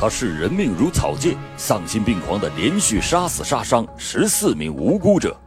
[0.00, 5.38] 他视人命如草芥，丧心病狂的连续杀死杀伤十四名无辜者。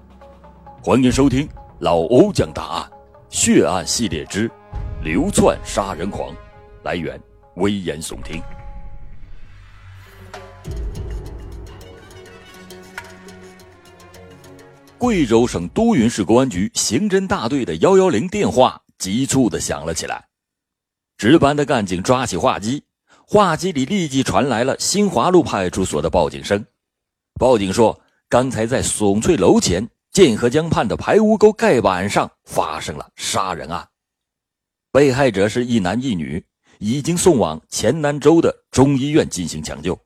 [0.79, 2.92] 欢迎收听老欧讲大案
[3.31, 4.47] 血案系列之
[5.02, 6.31] 流窜杀人狂，
[6.84, 7.20] 来源
[7.55, 8.39] 危言耸听。
[14.99, 20.27] 贵州省都匀市公安局刑侦大队的幺幺零电话急促的响了起来，
[21.17, 22.84] 值班的干警抓起话机。
[23.26, 26.66] 话机里立即传来了新华路派出所的报警声。
[27.40, 33.88] 报警说，刚才在耸翠楼前剑河江畔的排污沟盖板上发生了杀人案，
[34.91, 36.45] 被害者是一男一女，
[36.78, 40.00] 已经送往黔南州的中医院进行抢救。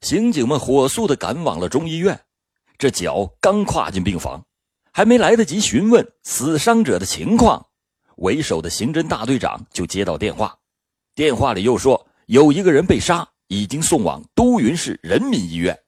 [0.00, 2.20] 刑警们火速的赶往了中医院，
[2.76, 4.44] 这脚刚跨进病房，
[4.92, 7.64] 还没来得及询问死伤者的情况，
[8.16, 10.58] 为首的刑侦大队长就接到电话。
[11.14, 15.80] 电话里又说有一个人被杀，已经送往都匀市人民医院。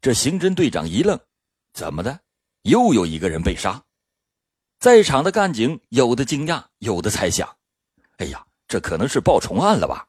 [0.00, 1.18] 这刑侦队长一愣
[1.74, 2.20] ：“怎么的？
[2.62, 3.82] 又有一个人被杀？”
[4.78, 7.56] 在场的干警有的惊讶，有的猜想
[8.18, 10.06] ：“哎呀，这可能是报重案了吧？”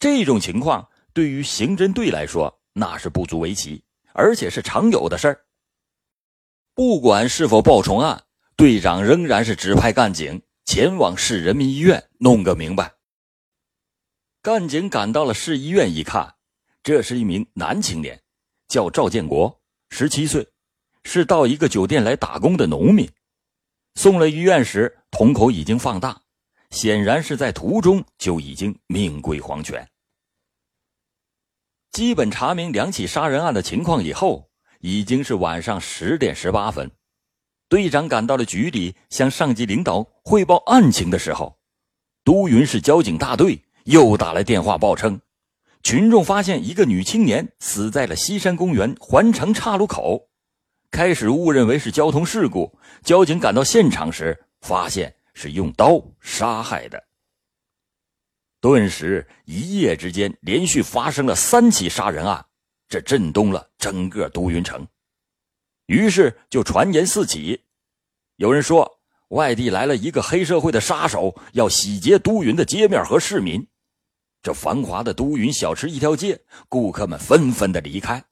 [0.00, 5.44] 这种情况对于刑侦队来说那是不足为奇，而且是常有的事儿。
[6.74, 8.24] 不管是否报重案，
[8.56, 10.42] 队长仍然是指派干警。
[10.72, 12.94] 前往市人民医院弄个明白。
[14.40, 16.36] 干警赶到了市医院，一看，
[16.84, 18.22] 这是一名男青年，
[18.68, 20.46] 叫赵建国，十七岁，
[21.02, 23.10] 是到一个酒店来打工的农民。
[23.96, 26.22] 送了医院时，瞳孔已经放大，
[26.70, 29.90] 显然是在途中就已经命归黄泉。
[31.90, 34.48] 基本查明两起杀人案的情况以后，
[34.78, 36.88] 已经是晚上十点十八分。
[37.70, 41.56] 队长赶到了局里，向上级领导汇报案情的时候，
[42.24, 45.20] 都匀市交警大队又打来电话报称，
[45.84, 50.28] 群众发现一个女青年死在了西山公园环城岔路口，
[50.90, 52.76] 开始误认为是交通事故。
[53.04, 57.00] 交警赶到现场时，发现是用刀杀害的。
[58.60, 62.44] 顿时，一夜之间连续发生了三起杀人案，
[62.88, 64.84] 这震动了整个都匀城。
[65.90, 67.64] 于是就传言四起，
[68.36, 73.66] 有人说外地来了一个黑社会的杀手，要洗劫都匀的街面和市民。
[74.40, 78.22] 这繁华的都匀小吃一条街，顾客们纷纷的离开，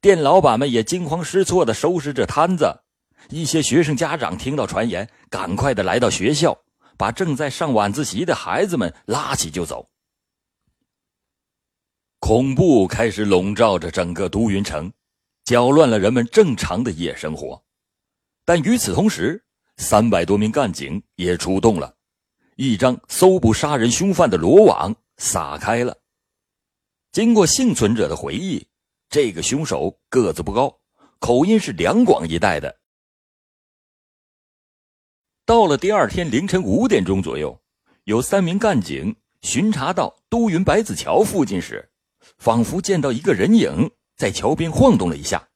[0.00, 2.84] 店老板们也惊慌失措的收拾着摊子。
[3.28, 6.56] 一些学生家长听到传言，赶快的来到学校，
[6.96, 9.90] 把正在上晚自习的孩子们拉起就走。
[12.20, 14.92] 恐怖开始笼罩着整个都匀城。
[15.44, 17.62] 搅乱了人们正常的夜生活，
[18.46, 19.44] 但与此同时，
[19.76, 21.94] 三百多名干警也出动了，
[22.56, 25.98] 一张搜捕杀人凶犯的罗网撒开了。
[27.12, 28.66] 经过幸存者的回忆，
[29.10, 30.80] 这个凶手个子不高，
[31.18, 32.80] 口音是两广一带的。
[35.44, 37.62] 到了第二天凌晨五点钟左右，
[38.04, 41.92] 有三名干警巡查到都匀白子桥附近时，
[42.38, 43.90] 仿佛见到一个人影。
[44.16, 45.48] 在桥边晃动了一下，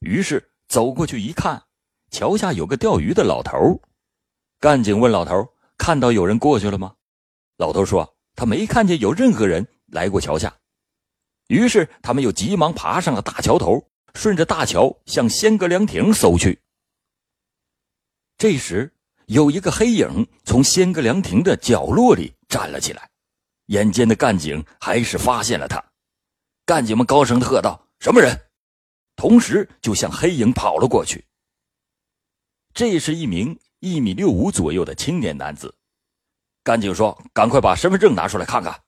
[0.00, 1.64] 于是走过去一看，
[2.10, 3.80] 桥下有个钓鱼的老头。
[4.60, 6.94] 干警问老头：“看到有人过去了吗？”
[7.56, 10.56] 老头说：“他没看见有任何人来过桥下。”
[11.48, 16.60] 于是他们又急忙爬上了大桥头，顺着大桥向仙阁凉亭搜去。
[18.38, 18.94] 这时，
[19.26, 23.08] 有一个黑影从仙阁凉亭的角落里站了起来，
[23.66, 25.82] 眼尖的干警还是发现了他。
[26.66, 27.83] 干警们高声的喝道。
[28.04, 28.38] 什么人？
[29.16, 31.24] 同时就向黑影跑了过去。
[32.74, 35.74] 这是一名一米六五左右的青年男子。
[36.62, 38.82] 干警说：“赶快把身份证拿出来看看。”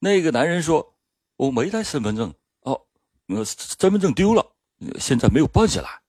[0.00, 0.96] 那个男人说
[1.36, 2.86] ：“我没带身份证哦，
[3.26, 4.56] 呃身份证丢了，
[4.98, 6.00] 现在没有办下来。”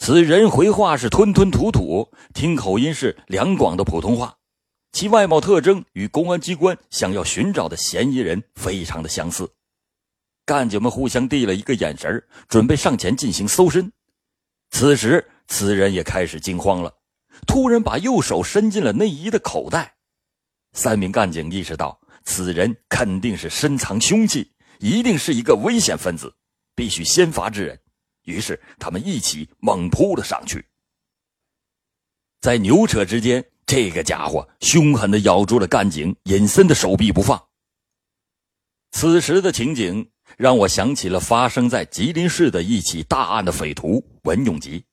[0.00, 4.38] 此人回话是吞吞吐吐，听口音是两广的普通话，
[4.92, 9.52] 其外貌特征与公安机关想要寻找的嫌疑人非常的相似。
[10.48, 13.92] 干警们互相递了一个眼神准备上前进行搜身。
[14.70, 16.90] 此时，此人也开始惊慌了，
[17.46, 19.96] 突然把右手伸进了内衣的口袋。
[20.72, 26.34] 三名干警意识到此人肯定是深藏凶器，一定是一个危险分子，
[26.74, 27.78] 必须先发制人。
[28.24, 30.64] 于是，他们一起猛扑了上去。
[32.40, 37.38] 在牛扯之间，这个家伙凶狠地咬住了干警隐身的手臂不放。
[38.92, 40.10] 此时的情景。
[40.36, 44.84] 让我想起了发生在吉林市的一起大案的匪徒文永吉，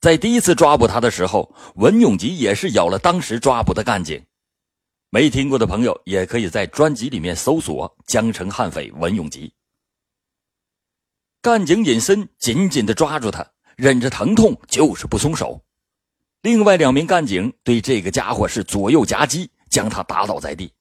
[0.00, 4.22] 在第一次抓捕他的时候，文永吉也是咬了当时抓捕的干警。
[5.10, 9.48] 没听过的朋友也可以在专辑里面搜索《江城悍匪文永吉》。
[11.40, 13.46] 干警隐身，紧紧的抓住他，
[13.76, 15.62] 忍着疼痛就是不松手。
[16.42, 20.72] 另外两名干警对这个家伙是左右夹击，将他打倒在地。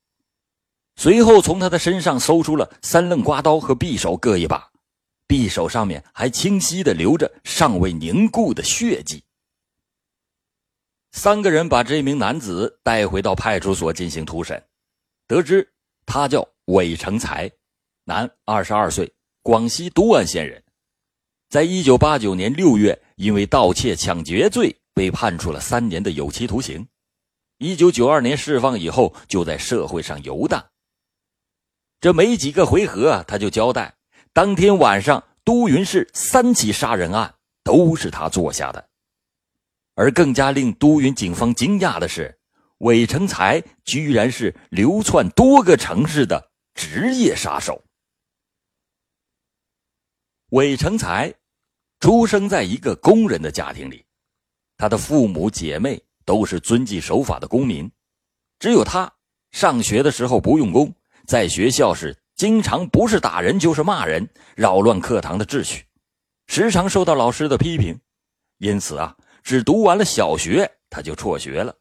[0.96, 4.70] 随后从他的身上搜出了三棱刮刀和匕首各一把，
[5.28, 9.24] 匕首上面还清晰的留着尚未凝固的血迹。
[11.12, 14.64] 三个人把这名男子带回到派出所进行突审，
[15.28, 15.72] 得知
[16.06, 17.52] 他叫韦成才，
[18.06, 19.14] 男，二十二岁。
[19.42, 20.64] 广西都安县人，
[21.50, 26.88] 在一九八九年六月，因为盗窃、抢劫罪被判处了三年的有期徒刑。
[27.58, 30.66] 一九九二年释放以后，就在社会上游荡。
[32.04, 33.96] 这没几个回合，他就交代，
[34.34, 37.34] 当天晚上都匀市三起杀人案
[37.64, 38.90] 都是他做下的。
[39.96, 42.38] 而更加令都匀警方惊讶的是，
[42.80, 47.82] 韦成才居然是流窜多个城市的职业杀手。
[50.50, 51.34] 韦成才
[52.02, 54.06] 出生在一个工人的家庭里，
[54.76, 57.90] 他的父母姐妹都是遵纪守法的公民，
[58.60, 59.10] 只有他
[59.52, 60.94] 上学的时候不用功，
[61.28, 65.86] 在学校是经常不是打人就是骂人，扰乱课堂的秩序，
[66.48, 68.00] 时常受到老师的批评，
[68.58, 71.76] 因此啊，只读完了小学他就辍学了。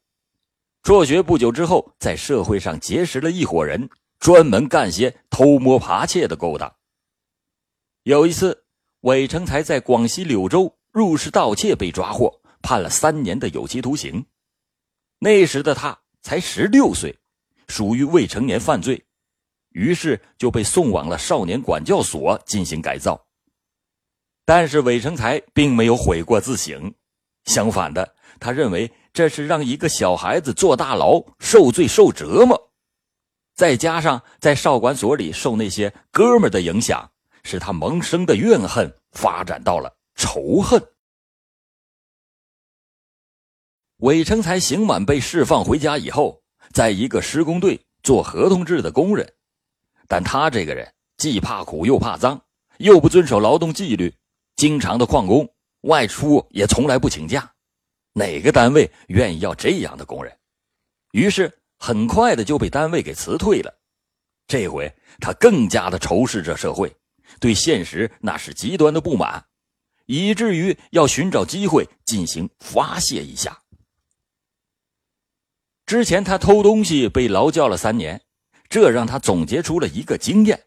[0.82, 6.74] 辍学不久之后，在社会上结识了一伙人，专门干些偷摸扒窃的勾当。
[8.02, 8.58] 有一次。
[9.02, 14.24] 韦成才在广西柳州入室盗窃被抓获，判了三年的有期徒刑。
[15.18, 17.18] 那时的他才十六岁，
[17.66, 19.04] 属于未成年犯罪，
[19.74, 23.26] 于是就被送往了少年管教所进行改造。
[24.44, 26.94] 但是韦成才并没有悔过自省，
[27.44, 32.72] 相反的，他认为这是让一个小孩子坐大牢受罪受折磨，
[33.54, 37.08] 再加上在少管所里受那些哥们的影响。
[37.44, 40.80] 使他萌生的怨恨发展到了仇恨。
[43.96, 46.40] 韦成才刑满被释放回家以后，
[46.72, 49.34] 在一个施工队做合同制的工人，
[50.08, 52.40] 但他这个人既怕苦又怕脏，
[52.78, 54.14] 又不遵守劳动纪律，
[54.56, 55.48] 经常的旷工，
[55.82, 57.52] 外出也从来不请假。
[58.12, 60.36] 哪个单位愿意要这样的工人？
[61.12, 63.74] 于是很快的就被单位给辞退了。
[64.46, 66.94] 这回他更加的仇视这社会。
[67.40, 69.46] 对现实那是极端的不满，
[70.04, 73.62] 以至于要寻找机会进行发泄一下。
[75.86, 78.20] 之前他偷东西被劳教了三年，
[78.72, 80.64] 这让他总结出了一个经验。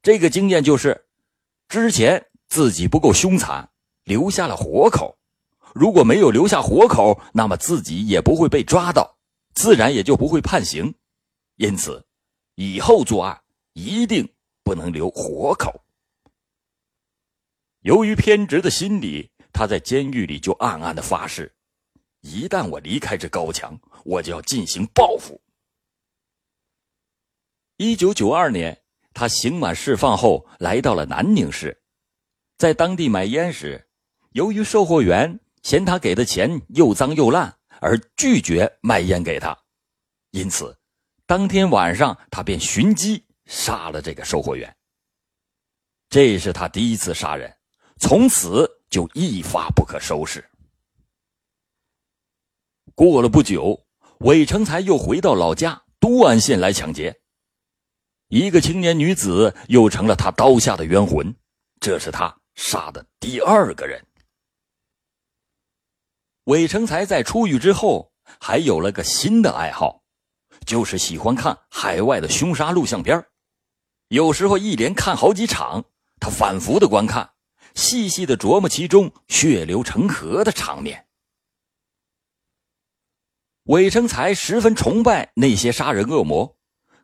[0.00, 1.04] 这个经验就是，
[1.68, 3.68] 之前自己不够凶残，
[4.04, 5.18] 留下了活口。
[5.74, 9.18] 如果没有留下活口，那么自己也不会被抓到，
[9.52, 10.94] 自然也就不会判刑。
[11.56, 12.06] 因此，
[12.54, 13.42] 以后作案
[13.74, 14.26] 一定。
[14.64, 15.82] 不能留活口。
[17.80, 21.50] 由于偏执的心理，他在监狱里就暗暗的发誓：
[22.20, 25.40] 一旦我离开这高墙，我就要进行报复。
[27.78, 28.82] 一九九二年，
[29.14, 31.80] 他刑满释放后，来到了南宁市，
[32.56, 33.88] 在当地买烟时，
[34.32, 39.56] 由于售货员嫌他给的钱又脏又烂，而拒绝卖烟给他，
[40.32, 40.76] 因此，
[41.24, 43.24] 当天晚上他便寻机。
[43.46, 44.76] 杀了这个售货员。
[46.10, 47.50] 这是他第一次杀人，
[47.98, 50.44] 从此就一发不可收拾。
[52.94, 53.86] 过了不久，
[54.18, 57.18] 韦成才又回到老家都安县来抢劫，
[58.28, 61.34] 一个青年女子又成了他刀下的冤魂。
[61.80, 64.04] 这是他杀的第二个人。
[66.44, 70.02] 韦成才在出狱之后，还有了个新的爱好，
[70.66, 73.26] 就是喜欢看海外的凶杀录像片
[74.08, 75.84] 有时候一连看好几场，
[76.20, 77.30] 他反复的观看，
[77.74, 81.06] 细细的琢磨其中血流成河的场面。
[83.64, 86.57] 韦成才十分崇拜那些杀人恶魔，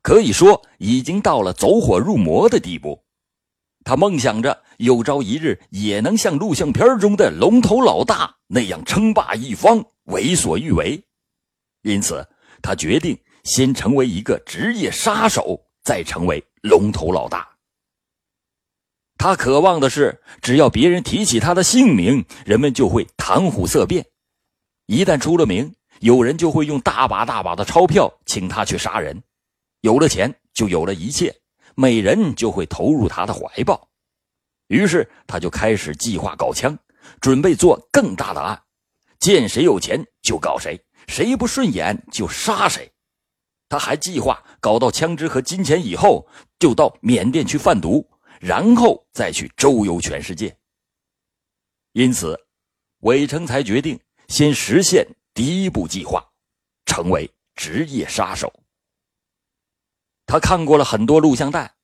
[0.05, 3.03] 可以说已经到了走火入魔的地步。
[3.85, 11.03] 他梦想着有朝一日也能像录像片中的龙头老大那样称霸一方，为所欲为。
[11.81, 12.29] 因此，
[12.61, 16.45] 他决定先成为一个职业杀手，再成为。
[16.61, 17.47] 龙头老大，
[19.19, 24.07] 他渴望的是，只要别人提起他的姓名，人们就会谈虎色变。
[24.87, 29.23] 一旦出了名，有人就会用大把大把的钞票请他去杀人。
[29.85, 31.43] 有了钱，就有了一切，
[31.75, 33.91] 美人就会投入他的怀抱。
[34.69, 36.79] 于是，他就开始计划搞枪，
[37.21, 38.59] 准备做更大的案。
[39.21, 42.91] 见谁有钱就搞谁，谁不顺眼就杀谁。
[43.69, 46.26] 他还计划搞到枪支和金钱以后，
[46.59, 48.09] 就到缅甸去贩毒，
[48.41, 50.57] 然后再去周游全世界。
[51.93, 52.41] 因此，
[53.00, 56.26] 韦成才决定先实现第一步计划，
[56.87, 58.50] 成为职业杀手。
[60.26, 61.75] 他看过了很多录像带，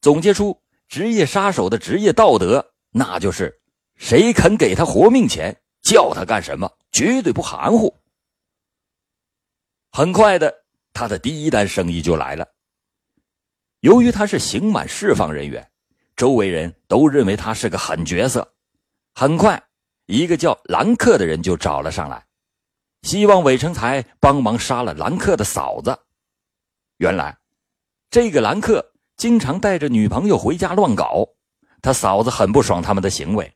[0.00, 3.60] 总结出职业杀手的职业道德，那就是
[3.96, 7.94] 谁肯给他活命钱，叫他干什么，绝对不含糊。
[9.92, 10.54] 很快的，
[10.92, 12.46] 他的第一单生意就来了。
[13.80, 15.68] 由于他是刑满释放人员，
[16.14, 18.54] 周围人都认为他是个狠角色。
[19.14, 19.60] 很快，
[20.06, 22.24] 一个叫兰克的人就找了上来，
[23.02, 25.98] 希望韦成才帮忙杀了兰克的嫂子。
[26.98, 27.36] 原来，
[28.10, 31.24] 这个兰克经常带着女朋友回家乱搞，
[31.80, 33.52] 他嫂子很不爽他们的行为，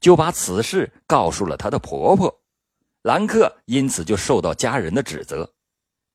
[0.00, 2.32] 就把此事告诉了他的婆婆。
[3.02, 5.52] 兰克因此就受到家人的指责。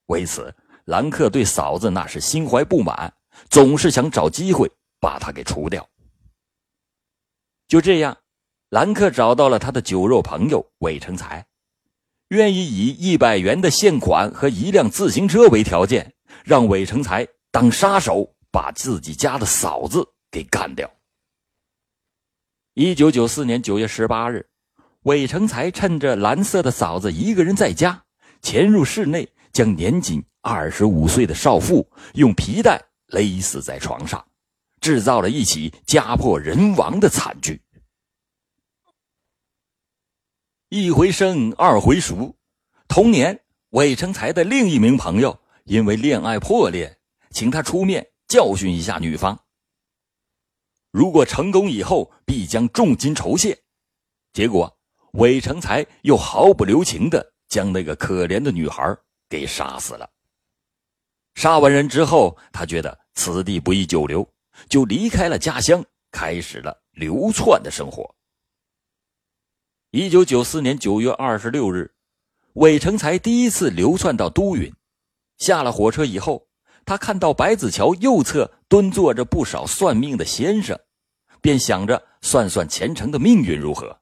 [0.05, 0.55] 为此，
[0.85, 3.13] 兰克对嫂子那是心怀不满，
[3.49, 4.71] 总是想找机会
[5.01, 5.85] 把他给除掉。
[7.67, 8.17] 就这样，
[8.69, 11.45] 兰克找到了他的酒肉朋友韦成才，
[12.29, 16.13] 愿意以一百元的现款和一辆自行车为条件，
[16.45, 20.89] 让韦成才当杀手把自己家的嫂子给干掉。
[22.73, 24.49] 一九九四年九月十八日，
[25.03, 28.03] 韦成才趁着蓝色的嫂子一个人在家，
[28.41, 29.29] 潜入室内。
[29.53, 34.25] 将年仅二十五岁的少妇用皮带勒死在床上，
[34.79, 37.61] 制造了一起家破人亡的惨剧。
[40.69, 42.33] 一回生，二回熟。
[42.87, 46.97] 同年，韦成才的另一名朋友因为恋爱破裂，
[47.31, 49.39] 请他出面教训一下女方。
[50.91, 53.57] 如果成功以后，必将重金酬谢。
[54.33, 54.77] 结果，
[55.13, 58.97] 韦成才又毫不留情的将那个可怜的女孩。
[59.29, 60.09] 给杀死了。
[61.35, 64.29] 杀完人之后，他觉得此地不宜久留，
[64.67, 68.13] 就离开了家乡，开始了流窜的生活。
[69.91, 71.95] 一九九四年九月二十六日，
[72.55, 74.69] 韦成才第一次流窜到都匀。
[75.37, 76.49] 下了火车以后，
[76.85, 80.79] 他看到白子桥右侧蹲坐着不少算命的先生，
[81.41, 83.99] 便想着算算前程的命运如何。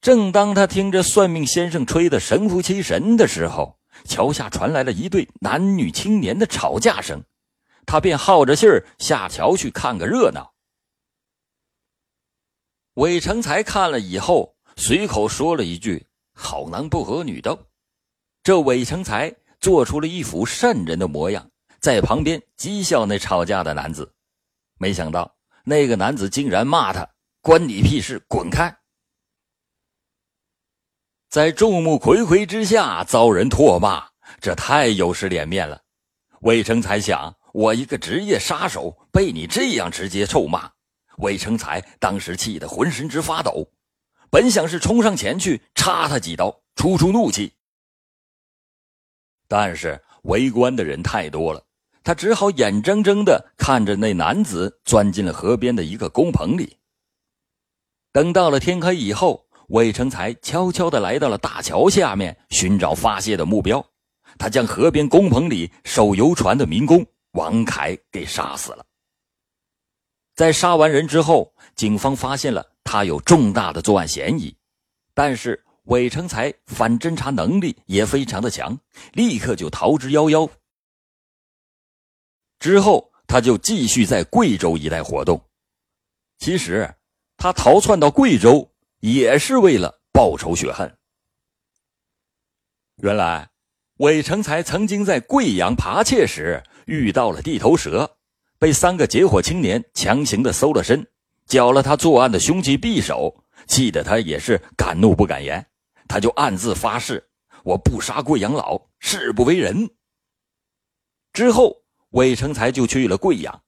[0.00, 7.22] 正当他听着算命先生吹得神乎其神的时候，桥下传来了一对男女青年的吵架声，
[7.84, 10.54] 他便好着信儿下桥去看个热闹。
[12.94, 17.66] 韦成才看了以后，随口说了一句：“好男不和女斗。”
[18.42, 21.50] 这韦成才做出了一副善人的模样，
[21.80, 24.14] 在旁边讥笑那吵架的男子。
[24.78, 27.06] 没想到那个男子竟然骂他
[27.42, 28.74] ：“关你屁事，滚开！”
[31.28, 34.08] 在众目睽睽之下遭人唾骂，
[34.40, 35.80] 这太有失脸面了。
[36.40, 40.70] 魏成才想，我一个职业杀手被你这样直接臭骂，
[41.18, 43.70] 魏成才当时气得浑身直发抖，
[44.30, 47.52] 本想是冲上前去插他几刀，出出怒气。
[49.50, 51.60] 但是围观的人太多了，
[52.04, 56.78] 他只好眼睁睁的看着那男子钻进了河边的一个工棚里。
[58.12, 59.44] 等到了天黑以后。
[59.70, 63.86] 魏成才悄悄地来到了大桥下面，寻找发泄的目标。
[64.36, 68.84] 他将河边工棚里守游船的民工王凯给杀死了。
[70.34, 74.52] 在杀完人之后，警方发现了他有重大的作案嫌疑，
[75.14, 78.76] 但是韦成才反侦查能力也非常的强，
[79.12, 80.50] 立刻就逃之夭夭。
[82.58, 85.40] 之后，他就继续在贵州一带活动。
[86.38, 86.92] 其实，
[87.36, 88.68] 他逃窜到贵州。
[89.00, 90.94] 也是为了报仇雪恨。
[92.96, 93.48] 原来，
[93.96, 98.18] 韦成才曾经在贵阳扒窃时遇到了地头蛇，
[98.58, 101.06] 被三个结伙青年强行的搜了身，
[101.46, 105.66] 缴了他作案的凶器匕首，气得他也是敢怒不敢言。
[106.10, 107.30] 他就暗自发誓：
[107.62, 109.88] 我不杀贵阳老，誓不为人。
[111.32, 113.62] 之后，韦成才就去了贵阳，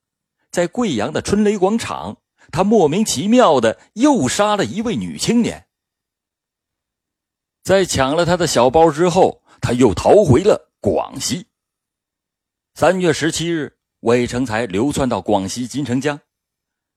[0.51, 2.17] 在贵阳的春雷广场。
[2.51, 5.67] 他莫名其妙的又杀了一位女青年，
[7.63, 11.47] 在抢了他的小包之后，他又逃回了广西。
[12.75, 16.19] 三月十七日，韦成才流窜到广西金城江，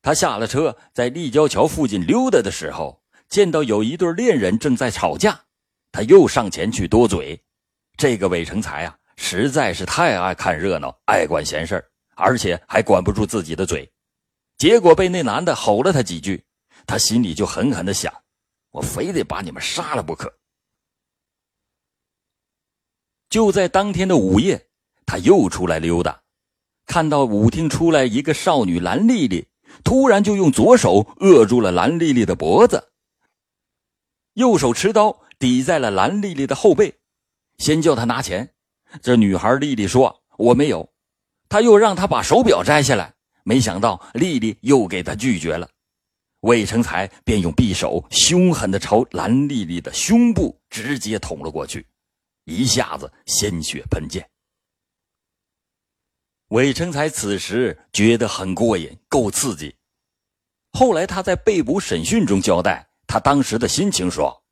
[0.03, 5.41] 他下了车，在立交桥附近溜达的时候，见到有一对恋人正在吵架，
[5.93, 7.43] 他又上前去多嘴。
[7.97, 11.83] 这个韦成才啊，实在是太爱看热闹，爱管闲事
[12.15, 13.91] 而且还管不住自己的嘴。
[14.59, 16.45] 结果被那男的吼了他几句，
[16.87, 18.13] 他心里就狠狠的想：
[18.71, 20.33] 我非得把你们杀了不可。
[23.29, 24.69] 就在当天的午夜，
[25.05, 26.23] 他又出来溜达，
[26.87, 29.49] 看到舞厅出来一个少女蓝丽丽，
[29.85, 32.93] 突然就用左手扼住了蓝丽丽的脖子，
[34.37, 36.93] 右手持刀抵在了蓝丽丽的后背，
[37.57, 38.55] 先叫她拿钱。
[39.01, 40.93] 这女孩丽丽说：“我没有。”
[41.49, 43.15] 他又让她把手表摘下来，
[43.45, 45.67] 没想到丽丽又给他拒绝了。
[46.41, 51.87] 魏成才便用匕首凶狠地朝蓝丽丽的胸部直接捅了过去，
[52.45, 54.29] 一下子鲜血喷溅。
[56.49, 59.75] 魏成才此时觉得很过瘾，够刺激。
[60.73, 64.45] 后来他在被捕审讯中交代，他当时的心情说：“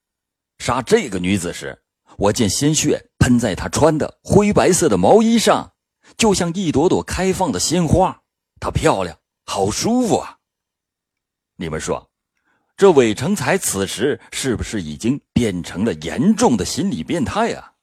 [0.58, 1.82] 杀这个女子时，
[2.16, 5.74] 我见鲜血喷在她穿的灰白色的毛衣上，
[6.16, 8.22] 就像一朵朵开放的鲜花。
[8.60, 10.38] 她漂亮，好舒服啊！
[11.56, 12.10] 你们说，
[12.76, 17.74] 这韦成才此时是不是已经变成了严重的心理变态啊？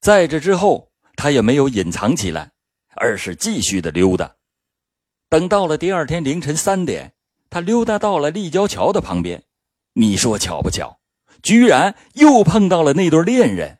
[0.00, 0.86] 在这之后。”
[1.20, 2.52] 他也没有隐藏起来，
[2.94, 4.36] 而是继续的溜达。
[5.28, 7.12] 等到了第二天凌晨三点，
[7.50, 9.44] 他溜达到了立交桥的旁边。
[9.94, 10.98] 你说巧不巧？
[11.42, 13.78] 居然又碰到了那对恋人。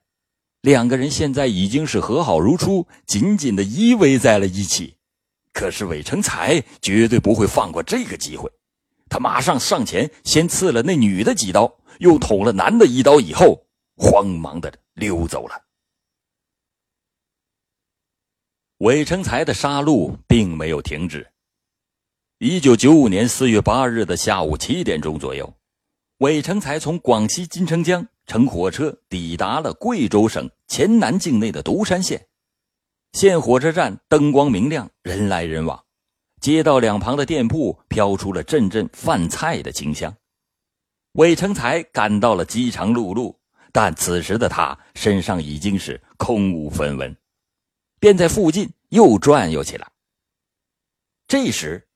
[0.60, 4.96] 两个人现在已经是和好如初，紧紧的依偎在了一起。
[5.52, 8.48] 可是韦成才绝对不会放过这个机会，
[9.08, 15.64] 他马上上前，先刺了那女的几刀，又捅了男的一刀，以后慌忙的溜走了。
[18.78, 21.28] 韦成才的杀戮并没有停止。
[22.40, 25.52] 一九九五年四月八日的下午七点钟左右，
[26.18, 32.28] 韦成才从广西金城江乘火车抵达了贵州省黔南境内的独山县。
[33.12, 35.84] 县火车站灯光明亮，人来人往，
[36.40, 40.14] 街道两旁的店铺飘出了阵阵饭菜的清香。
[41.14, 43.34] 韦成才感到了饥肠辘辘，
[43.72, 47.16] 但此时的他身上已经是空无分文。
[47.98, 49.90] 便在附近又转悠起来。
[51.26, 51.87] 这时，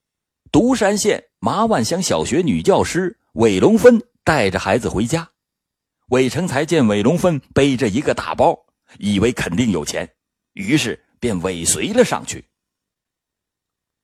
[0.52, 5.30] 独山县麻万乡小学女教师韦龙芬带着孩子回家。
[6.10, 8.66] 韦成才见韦龙芬背着一个大包，
[8.98, 10.14] 以为肯定有钱，
[10.52, 12.44] 于是便尾随了上去。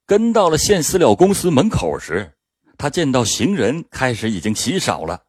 [0.07, 2.33] 跟到了县饲料公司门口时，
[2.79, 5.25] 他见到行人开始已经稀少了，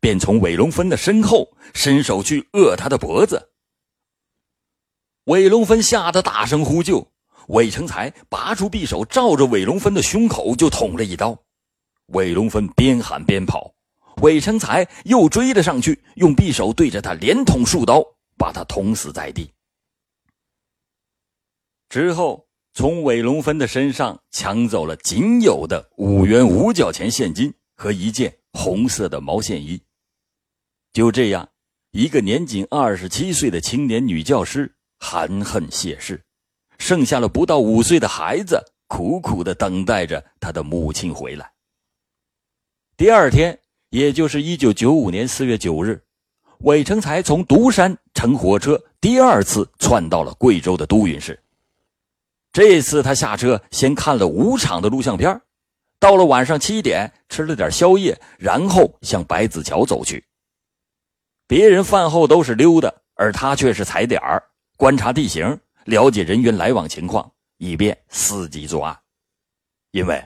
[0.00, 3.50] 便从韦龙芬的身后伸手去扼他的脖子。
[5.26, 7.12] 韦龙芬吓得大声呼救，
[7.48, 11.36] 韦成才拔出匕首，照着韦龙芬的胸口就捅了一刀。
[12.06, 13.74] 韦龙芬边喊边跑，
[14.22, 18.04] 韦成才又追了上去，用匕首对着他连捅数刀，
[18.36, 19.50] 把他捅死在地。
[21.88, 29.80] 之后，从韦龙芬的身上抢走了仅有的五元五角钱现金和一件红色的毛线衣。
[30.92, 31.48] 就这样，
[31.92, 34.74] 一个年仅二十七岁的青年女教师。
[35.00, 36.23] 含恨谢世，
[36.78, 41.50] 剩下了不到五岁的孩子，苦苦的等待着他的母亲回来。
[42.96, 43.58] 第二天，
[43.90, 46.02] 也就是一九九五年四月九日，
[46.58, 51.40] 韦成才从独山乘火车第二次窜到了贵州的都匀市。
[52.52, 55.40] 这次他下车先看了五场的录像片，
[55.98, 60.24] 到了晚上七点吃了点宵夜，然后向白子桥走去。
[61.48, 64.42] 别人饭后都是溜达，而他却是踩点儿。
[64.76, 69.00] 观察地形，了解人员来往情况，以便伺机作案。
[69.90, 70.22] 因为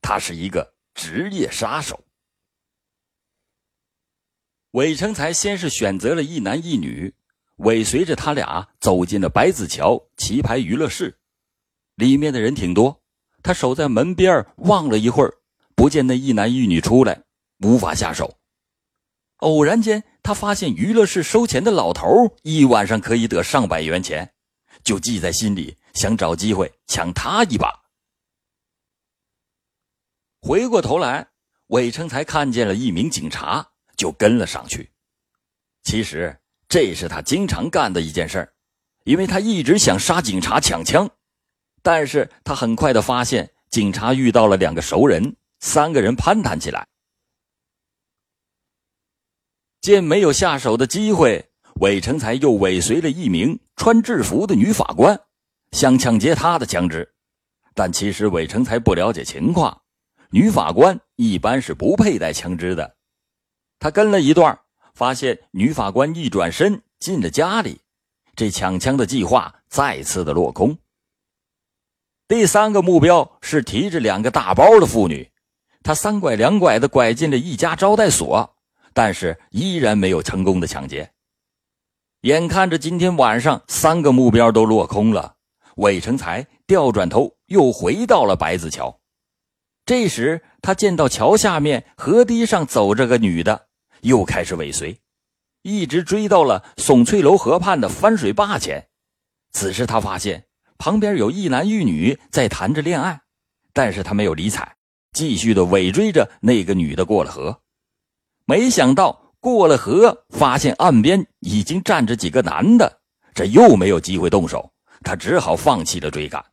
[0.00, 2.04] 他是一个职业杀手。
[4.72, 7.14] 韦成才先是选择了一男一女，
[7.56, 11.18] 尾随着他俩走进了白子桥棋牌娱乐室。
[11.96, 13.02] 里面的人挺多，
[13.42, 15.34] 他守在门边望了一会儿，
[15.74, 17.22] 不见那一男一女出来，
[17.58, 18.38] 无法下手。
[19.38, 20.04] 偶然间。
[20.24, 24.32] 他发现娱乐室收钱的老头一晚上可以得上百元钱，
[24.84, 27.82] 就记在心里，想找机会抢他一把。
[30.40, 31.28] 回过头来，
[31.68, 34.90] 韦成才看见了一名警察，就跟了上去。
[35.84, 36.36] 其实
[36.68, 38.52] 这是他经常干的一件事
[39.04, 41.10] 因为他一直想杀警察抢枪，
[41.82, 46.86] 但是他很快的发现警察遇到了两个熟人，三个人攀谈起来。
[49.80, 55.20] 见没有下手的机会，韦成才又尾随了一名穿制服的女法官，
[55.72, 57.12] 想抢劫她的枪支。
[57.74, 59.82] 但其实韦成才不了解情况，
[60.30, 62.96] 女法官一般是不佩戴枪支的。
[63.78, 64.58] 他跟了一段，
[64.94, 67.80] 发现女法官一转身进了家里，
[68.36, 70.78] 这抢枪的计划再次的落空。
[72.28, 75.30] 第三个目标是提着两个大包的妇女，
[75.82, 78.54] 他三拐两拐的拐进了一家招待所。
[78.94, 81.10] 但是依然没有成功的抢劫。
[82.22, 85.34] 眼看着今天晚上三个目标都落空了，
[85.74, 89.00] 韦成才调转头又回到了白子桥。
[89.84, 93.66] 这时，他见到桥下面河堤上走着个女的，
[94.02, 95.00] 又开始尾随，
[95.62, 98.86] 一直追到了耸翠楼河畔的翻水坝前。
[99.50, 100.46] 此时，他发现
[100.78, 103.22] 旁边有一男一女在谈着恋爱，
[103.72, 104.76] 但是他没有理睬，
[105.10, 107.62] 继续的尾追着那个女的过了河。
[108.44, 113.00] 没想到过了河，发现岸边已经站着几个男的，
[113.34, 116.44] 这又没有机会动手，他只好放弃了追赶。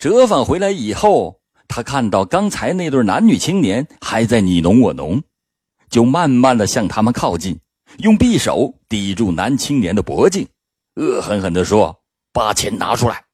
[0.00, 5.22] 折返回来以后，他看到刚才那对男女青年还在你侬我侬，
[5.88, 7.60] 就慢慢的向他们靠近，
[7.98, 10.44] 用匕首抵住男青年的脖颈，
[10.96, 12.02] 恶狠狠地说
[12.34, 13.24] ：“把钱拿出来！”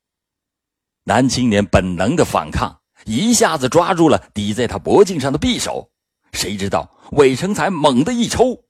[1.05, 5.91] 男青年本能的反抗，一下子抓住了抵在他脖颈上的匕首，
[6.33, 8.65] 谁知道韦成才猛地一抽，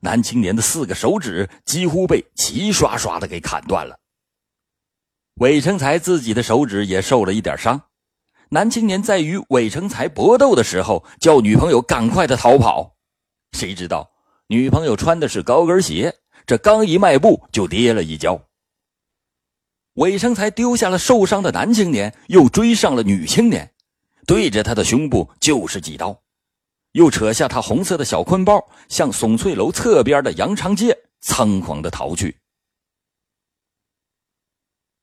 [0.00, 3.98] 男青年的四个手指几乎被齐刷刷的给砍断了。
[5.34, 7.82] 韦成才自己的手指也受了一点伤，
[8.50, 12.96] 男青年在与韦成才搏斗的时候，叫女朋友赶快的逃跑，
[13.52, 14.10] 谁知道
[14.48, 16.14] 女朋友穿的是高跟鞋，
[16.46, 18.42] 这刚一迈步就跌了一跤。
[19.94, 23.72] 韦成才丢下了受伤的男青年，又追上了女青年，
[24.26, 26.22] 对着他的胸部就是几刀，
[26.92, 32.36] 又扯下他红色的小坤包，向耸翠楼侧边的羊肠街仓皇的逃去。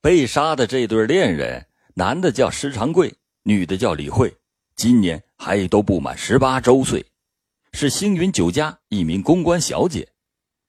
[0.02, 4.34] 被杀的这对恋人，男的叫施长贵，女的叫李慧，
[4.76, 7.06] 今年还都不满十八周岁，
[7.74, 10.08] 是星云酒家一名公关小姐。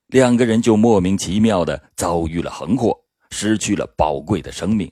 [0.08, 2.98] 两个人就莫名其妙的遭遇了横祸，
[3.30, 4.90] 失去了宝贵的生命。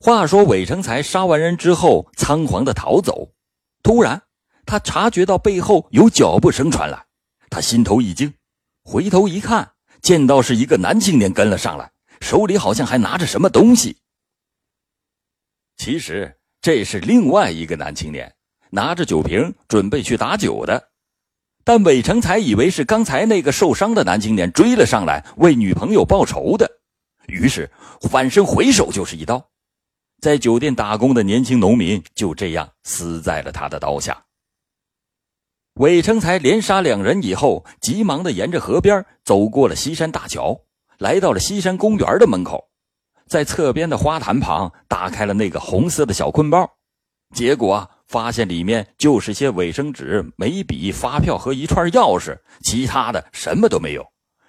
[0.00, 3.30] 话说韦成才杀完人之后，仓皇的逃走，
[3.82, 4.22] 突然
[4.66, 7.06] 他察觉到背后有脚步声传来，
[7.48, 8.32] 他心头一惊，
[8.84, 11.90] 回头一看，见到是一个男青年跟了上来。
[12.20, 13.96] 手里好像还拿着什么东西。
[15.78, 18.34] 其实这是另外一个男青年，
[18.70, 20.90] 拿着酒瓶准备去打酒的。
[21.64, 26.70] 但韦成才以为是刚才那个受伤的男青年追了上来为女朋友报仇的，
[27.26, 27.70] 于是
[28.10, 29.49] 反身回手就是一刀。
[30.20, 34.24] 在酒店打工的年轻农民就这样死在了他的刀下。
[35.74, 40.60] 韦成才连杀两人以后，急忙的沿着河边走过了西山大桥。
[40.98, 42.68] 来到了西山公园的门口，
[43.26, 46.70] 在侧边的花坛旁打开了那个红色的小坤包，
[47.34, 54.06] 结果发现里面就是些卫生纸、眉笔、发票和一串钥匙，其他的什么都没有。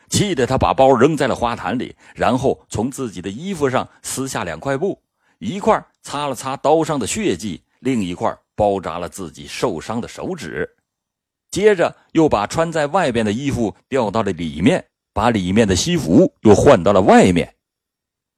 [0.10, 5.02] 气得他把包扔在了花坛里，然后从自己的衣服上撕下两块布，
[5.42, 10.70] 一块擦了擦刀上的血迹，另一块包扎了自己受伤的手指，
[11.50, 14.86] 接着又把穿在外边的衣服掉到了里面。
[15.14, 17.54] 把里面的西服又换到了外面，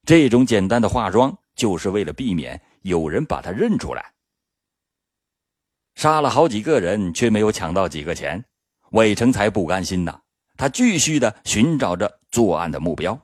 [0.07, 4.11] 这种简单的化妆就是为了避免有人把他认出来。
[5.93, 8.43] 杀了好几个人，却没有抢到几个钱，
[8.89, 10.19] 韦成才不甘心呐，
[10.57, 13.15] 他继续的寻找着作案的目标。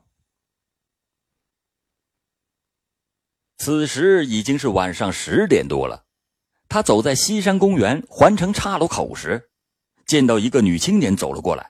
[3.59, 6.05] 此时已经是晚上十点多了，
[6.69, 9.49] 他走在西山公园环城岔路口时，
[10.05, 11.69] 见到一个女青年走了过来。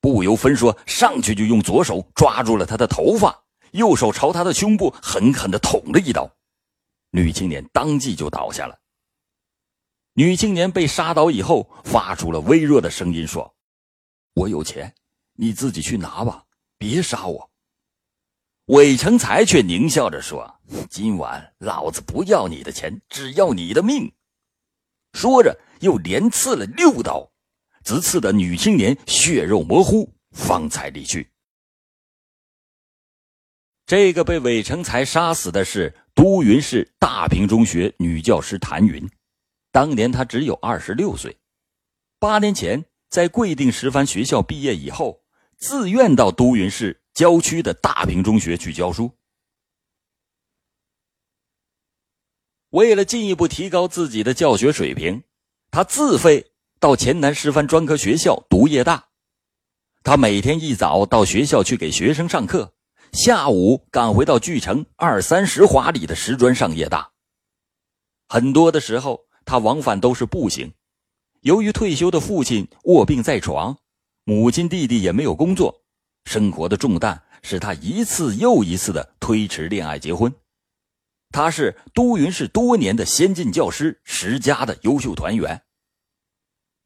[0.00, 6.30] 不由分说，上去就用左手抓住了他的头发，右手朝他的胸部狠狠的捅了一刀，
[7.10, 8.78] 女青年当即就倒下了。
[10.12, 13.52] 女青年被杀倒以后，发出了微弱的声音说
[14.34, 14.94] ：“我有钱，
[15.34, 16.44] 你自己去拿吧，
[16.78, 17.50] 别杀我。”
[18.66, 24.12] 韦成才却狞笑着说：“今晚老子不要你的钱，只要你的命。”
[25.14, 27.30] 说着，又连刺了六刀。
[27.84, 31.30] 直刺的女青年血肉模糊，方才离去。
[33.86, 39.08] 这个被韦成才杀死的是都匀市大平中学女教师谭云，
[39.70, 41.38] 当年她只有二十六岁。
[42.18, 45.22] 八年前，在贵定师范学校毕业以后，
[45.56, 49.10] 自愿到都匀市郊区的大平中学去教书。
[52.70, 55.24] 为了进一步提高自己的教学水平，
[55.72, 56.52] 他自费。
[56.78, 59.08] 到黔南师范专科学校读夜大，
[60.02, 62.74] 他每天一早到学校去给学生上课，
[63.12, 67.12] 下午赶回到巨城二三十华里的石砖上夜大。
[68.28, 70.74] 很多的时候，他往返都是步行。
[71.40, 73.78] 由于退休的父亲卧病在床，
[74.24, 75.85] 母亲弟弟也没有工作，
[76.26, 80.34] 生活的重担使他一次又一次的推迟恋爱结婚。
[81.30, 85.62] 他是都匀市多年的先进教师石家的优秀团员。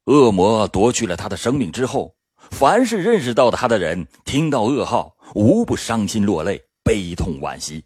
[0.05, 2.15] 恶魔夺去了他的生命之后，
[2.51, 7.85] 凡是认识到他的人，听到噩耗，无不伤心落泪，悲痛惋惜。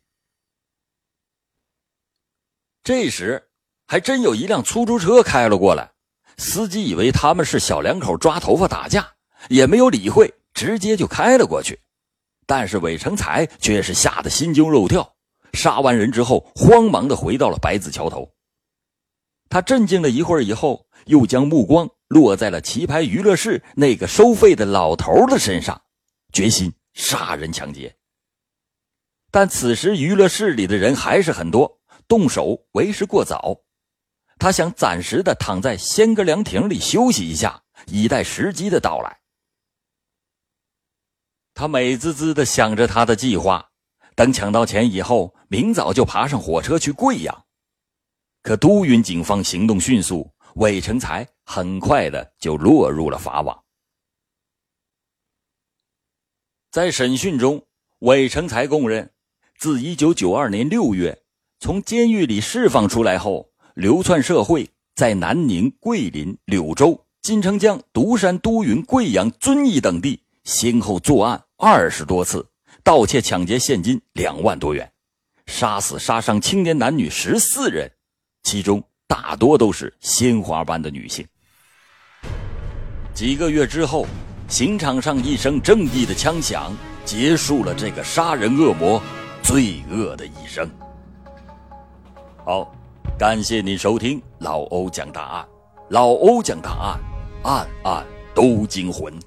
[2.84, 3.50] 这时，
[3.88, 5.92] 还真有一辆出租车开了过来，
[6.38, 9.16] 司机以为他们是小两口抓头发打架，
[9.50, 11.80] 也没有理会，直接就开了过去。
[12.48, 15.16] 但是韦成才却是吓得心惊肉跳，
[15.54, 18.32] 杀完人之后，慌忙的回到了白子桥头。
[19.50, 25.80] 他镇静了一会儿以后，又将目光落在了棋牌娱乐室那个收费的老头的身上，
[26.34, 27.96] 决心杀人抢劫。
[29.32, 31.80] 但此时娱乐室里的人还是很多。
[32.08, 33.62] 动手为时过早，
[34.38, 39.20] 他想暂时的躺在仙阁凉亭里休息一下，以待时机的到来。
[41.56, 43.70] 他美滋滋的想着他的计划，
[44.14, 47.46] 等抢到钱以后，明早就爬上火车去贵阳。
[48.44, 53.64] 可都匀警方行动迅速，韦成才很快的就落入了法网。
[56.70, 57.66] 在审讯中，
[58.00, 59.14] 韦成才供认，
[59.58, 61.24] 自一九九二年六月。
[61.62, 72.46] 从监狱里释放出来后，流窜社会，在南宁、桂林、柳州、金城江、独山、都匀、贵阳、遵义等地先后作案二十多次，
[72.84, 74.92] 盗窃、抢劫现金两万多元，
[75.46, 77.90] 杀死、杀伤青年男女十四人，
[78.44, 81.26] 其中大多都是鲜花般的女性。
[83.14, 84.06] 几个月之后，
[84.50, 89.02] 刑场上一声正义的枪响，结束了这个杀人恶魔
[89.42, 90.70] 罪恶的一生。
[92.44, 92.76] 好，
[93.18, 95.48] 感谢您收听老欧讲大案，
[95.90, 97.00] 老欧讲大案，
[97.44, 99.18] 案案都惊魂。